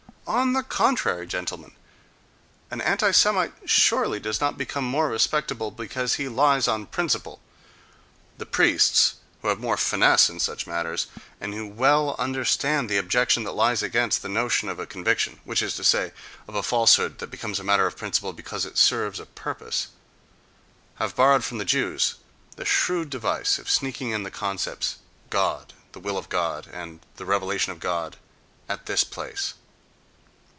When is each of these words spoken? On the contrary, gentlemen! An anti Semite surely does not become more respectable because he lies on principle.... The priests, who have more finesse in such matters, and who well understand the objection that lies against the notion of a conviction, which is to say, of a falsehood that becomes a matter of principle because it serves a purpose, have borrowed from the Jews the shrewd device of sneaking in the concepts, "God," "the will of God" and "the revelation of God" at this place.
On 0.27 0.53
the 0.53 0.63
contrary, 0.63 1.27
gentlemen! 1.27 1.73
An 2.69 2.79
anti 2.79 3.11
Semite 3.11 3.51
surely 3.65 4.17
does 4.17 4.39
not 4.39 4.57
become 4.57 4.85
more 4.85 5.09
respectable 5.09 5.71
because 5.71 6.13
he 6.13 6.29
lies 6.29 6.69
on 6.69 6.85
principle.... 6.85 7.41
The 8.37 8.45
priests, 8.45 9.15
who 9.41 9.49
have 9.49 9.59
more 9.59 9.75
finesse 9.75 10.29
in 10.29 10.39
such 10.39 10.65
matters, 10.65 11.07
and 11.41 11.53
who 11.53 11.67
well 11.67 12.15
understand 12.17 12.87
the 12.87 12.95
objection 12.97 13.43
that 13.43 13.51
lies 13.51 13.83
against 13.83 14.21
the 14.21 14.29
notion 14.29 14.69
of 14.69 14.79
a 14.79 14.85
conviction, 14.85 15.41
which 15.43 15.61
is 15.61 15.75
to 15.75 15.83
say, 15.83 16.13
of 16.47 16.55
a 16.55 16.63
falsehood 16.63 17.17
that 17.17 17.27
becomes 17.29 17.59
a 17.59 17.63
matter 17.63 17.85
of 17.85 17.97
principle 17.97 18.31
because 18.31 18.65
it 18.65 18.77
serves 18.77 19.19
a 19.19 19.25
purpose, 19.25 19.87
have 20.95 21.13
borrowed 21.13 21.43
from 21.43 21.57
the 21.57 21.65
Jews 21.65 22.15
the 22.55 22.63
shrewd 22.63 23.09
device 23.09 23.57
of 23.59 23.69
sneaking 23.69 24.11
in 24.11 24.23
the 24.23 24.31
concepts, 24.31 24.95
"God," 25.29 25.73
"the 25.91 25.99
will 25.99 26.17
of 26.17 26.29
God" 26.29 26.69
and 26.71 27.01
"the 27.17 27.25
revelation 27.25 27.73
of 27.73 27.81
God" 27.81 28.15
at 28.69 28.85
this 28.85 29.03
place. 29.03 29.55